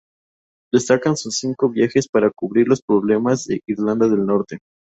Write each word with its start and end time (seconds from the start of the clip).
Destacan 0.73 1.15
sus 1.15 1.37
cinco 1.37 1.69
viajes 1.69 2.07
para 2.07 2.31
cubrir 2.31 2.67
los 2.67 2.81
problemas 2.81 3.45
de 3.45 3.61
Irlanda 3.67 4.07
del 4.09 4.25
Norte. 4.25 4.57